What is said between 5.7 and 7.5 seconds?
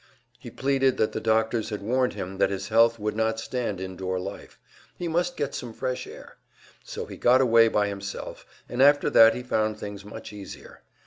fresh air. So he got